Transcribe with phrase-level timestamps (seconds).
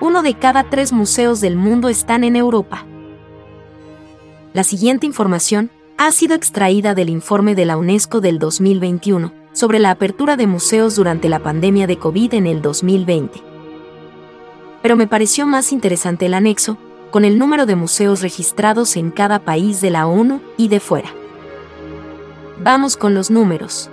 [0.00, 2.86] uno de cada tres museos del mundo están en Europa.
[4.52, 9.90] La siguiente información ha sido extraída del informe de la UNESCO del 2021 sobre la
[9.90, 13.40] apertura de museos durante la pandemia de COVID en el 2020.
[14.82, 16.78] Pero me pareció más interesante el anexo,
[17.10, 21.08] con el número de museos registrados en cada país de la ONU y de fuera.
[22.62, 23.90] Vamos con los números.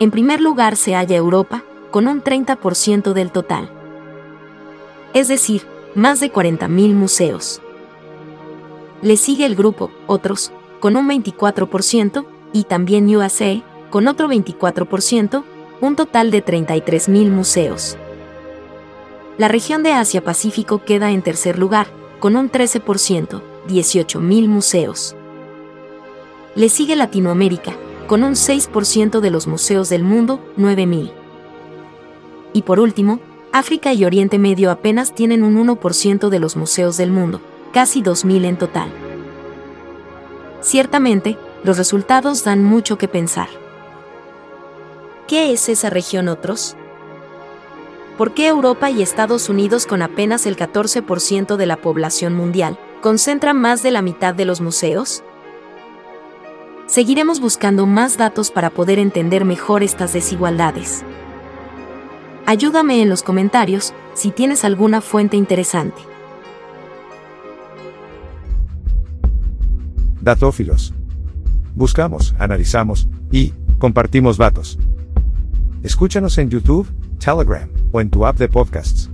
[0.00, 1.62] En primer lugar se halla Europa,
[1.92, 3.81] con un 30% del total.
[5.14, 7.60] Es decir, más de 40.000 museos.
[9.02, 15.44] Le sigue el grupo Otros, con un 24%, y también USA, con otro 24%,
[15.80, 17.96] un total de 33.000 museos.
[19.38, 21.88] La región de Asia-Pacífico queda en tercer lugar,
[22.20, 25.16] con un 13%, 18.000 museos.
[26.54, 27.72] Le sigue Latinoamérica,
[28.06, 31.12] con un 6% de los museos del mundo, 9.000.
[32.52, 33.20] Y por último,
[33.52, 38.46] África y Oriente Medio apenas tienen un 1% de los museos del mundo, casi 2.000
[38.46, 38.90] en total.
[40.62, 43.48] Ciertamente, los resultados dan mucho que pensar.
[45.28, 46.76] ¿Qué es esa región otros?
[48.16, 53.60] ¿Por qué Europa y Estados Unidos con apenas el 14% de la población mundial concentran
[53.60, 55.24] más de la mitad de los museos?
[56.86, 61.04] Seguiremos buscando más datos para poder entender mejor estas desigualdades.
[62.46, 66.02] Ayúdame en los comentarios si tienes alguna fuente interesante.
[70.20, 70.92] Datófilos.
[71.74, 74.78] Buscamos, analizamos y compartimos datos.
[75.82, 76.86] Escúchanos en YouTube,
[77.18, 79.11] Telegram o en tu app de podcasts.